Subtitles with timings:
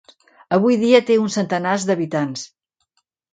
[0.55, 2.47] Avui dia té uns centenars d'habitants.